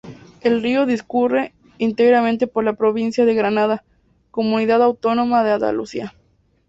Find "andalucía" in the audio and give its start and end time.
5.51-6.15